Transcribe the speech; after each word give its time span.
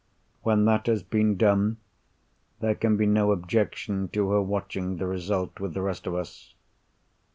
When 0.41 0.65
that 0.65 0.87
has 0.87 1.03
been 1.03 1.37
done, 1.37 1.77
there 2.59 2.73
can 2.73 2.97
be 2.97 3.05
no 3.05 3.31
objection 3.31 4.07
to 4.13 4.31
her 4.31 4.41
watching 4.41 4.97
the 4.97 5.05
result, 5.05 5.59
with 5.59 5.75
the 5.75 5.83
rest 5.83 6.07
of 6.07 6.15
us. 6.15 6.55